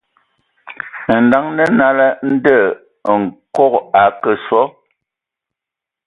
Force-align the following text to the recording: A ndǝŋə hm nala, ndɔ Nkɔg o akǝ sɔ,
A 1.13 1.15
ndǝŋə 1.25 1.63
hm 1.67 1.75
nala, 1.77 2.07
ndɔ 2.31 2.57
Nkɔg 3.21 3.73
o 3.77 3.81
akǝ 4.03 4.31
sɔ, 4.45 4.61